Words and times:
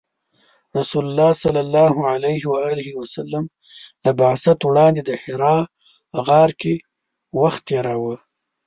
رسول 0.77 1.03
الله 1.09 1.31
ﷺ 1.43 3.37
له 4.05 4.11
بعثت 4.21 4.59
وړاندې 4.65 5.01
د 5.05 5.11
حرا 5.23 5.57
غار 6.27 6.49
کې 6.61 6.73
وخت 7.41 7.61
تیراوه. 7.67 8.15